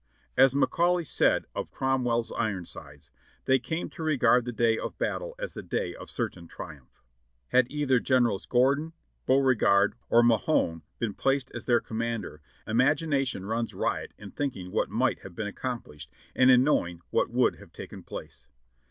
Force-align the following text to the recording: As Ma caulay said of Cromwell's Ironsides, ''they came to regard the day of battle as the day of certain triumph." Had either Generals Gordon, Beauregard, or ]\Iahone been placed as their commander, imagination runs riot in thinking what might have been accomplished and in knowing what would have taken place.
As 0.35 0.55
Ma 0.55 0.65
caulay 0.65 1.05
said 1.05 1.45
of 1.53 1.69
Cromwell's 1.69 2.31
Ironsides, 2.31 3.11
''they 3.45 3.61
came 3.61 3.87
to 3.91 4.01
regard 4.01 4.45
the 4.45 4.51
day 4.51 4.75
of 4.75 4.97
battle 4.97 5.35
as 5.37 5.53
the 5.53 5.61
day 5.61 5.93
of 5.93 6.09
certain 6.09 6.47
triumph." 6.47 7.03
Had 7.49 7.71
either 7.71 7.99
Generals 7.99 8.47
Gordon, 8.47 8.93
Beauregard, 9.27 9.93
or 10.09 10.23
]\Iahone 10.23 10.81
been 10.97 11.13
placed 11.13 11.51
as 11.51 11.65
their 11.65 11.81
commander, 11.81 12.41
imagination 12.65 13.45
runs 13.45 13.75
riot 13.75 14.15
in 14.17 14.31
thinking 14.31 14.71
what 14.71 14.89
might 14.89 15.19
have 15.19 15.35
been 15.35 15.45
accomplished 15.45 16.09
and 16.35 16.49
in 16.49 16.63
knowing 16.63 17.01
what 17.11 17.29
would 17.29 17.57
have 17.57 17.71
taken 17.71 18.01
place. 18.01 18.47